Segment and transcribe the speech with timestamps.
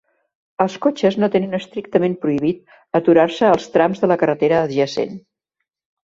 [0.63, 5.13] Els cotxes no tenen estrictament prohibit aturar-se als trams de la carretera adjacent.